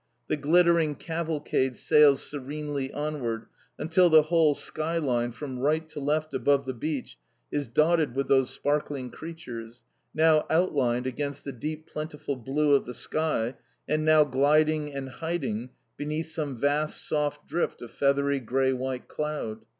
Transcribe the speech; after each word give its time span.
The 0.29 0.35
glittering 0.35 0.95
cavalcade 0.95 1.77
sails 1.77 2.23
serenely 2.27 2.91
onward, 2.91 3.45
until 3.77 4.09
the 4.09 4.23
whole 4.23 4.55
sky 4.55 4.97
line 4.97 5.31
from 5.31 5.59
right 5.59 5.87
to 5.89 5.99
left 5.99 6.33
above 6.33 6.65
the 6.65 6.73
beach 6.73 7.17
is 7.51 7.67
dotted 7.67 8.15
with 8.15 8.27
those 8.27 8.49
sparkling 8.49 9.11
creatures, 9.11 9.83
now 10.11 10.47
outlined 10.49 11.05
against 11.05 11.43
the 11.43 11.51
deep 11.53 11.85
plentiful 11.85 12.35
blue 12.35 12.73
of 12.73 12.87
the 12.87 12.95
sky, 12.95 13.53
and 13.87 14.03
now 14.03 14.23
gliding 14.23 14.91
and 14.91 15.07
hiding 15.07 15.69
beneath 15.97 16.31
some 16.31 16.57
vast 16.57 17.07
soft 17.07 17.47
drift 17.47 17.79
of 17.83 17.91
feathery 17.91 18.39
grey 18.39 18.73
white 18.73 19.07
cloud. 19.07 19.65